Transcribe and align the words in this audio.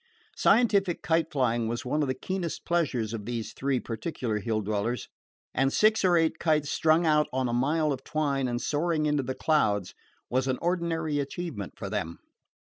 Scientific 0.35 1.03
kite 1.03 1.31
flying 1.31 1.67
was 1.67 1.85
one 1.85 2.01
of 2.01 2.07
the 2.07 2.15
keenest 2.15 2.65
pleasures 2.65 3.13
of 3.13 3.27
these 3.27 3.53
three 3.53 3.79
particular 3.79 4.39
Hill 4.39 4.61
dwellers, 4.61 5.07
and 5.53 5.71
six 5.71 6.03
or 6.03 6.17
eight 6.17 6.39
kites 6.39 6.71
strung 6.71 7.05
out 7.05 7.27
on 7.31 7.47
a 7.47 7.53
mile 7.53 7.91
of 7.93 8.03
twine 8.03 8.47
and 8.47 8.59
soaring 8.59 9.05
into 9.05 9.21
the 9.21 9.35
clouds 9.35 9.93
was 10.27 10.47
an 10.47 10.57
ordinary 10.59 11.19
achievement 11.19 11.73
for 11.77 11.87
them. 11.87 12.17